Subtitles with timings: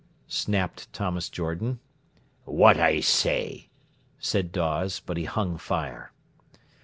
[0.27, 1.79] snapped Thomas Jordan.
[2.45, 3.69] "What I say,"
[4.17, 6.11] said Dawes, but he hung fire.